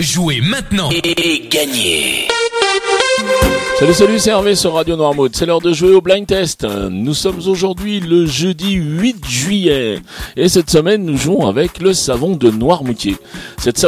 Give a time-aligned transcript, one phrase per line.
[0.00, 2.26] Jouez maintenant et gagnez
[3.78, 6.64] Salut salut c'est Hervé sur Radio Noirmouth, c'est l'heure de jouer au blind test.
[6.64, 10.00] Nous sommes aujourd'hui le jeudi 8 juillet
[10.36, 13.16] et cette semaine nous jouons avec le savon de Noirmoutier.
[13.56, 13.78] Cette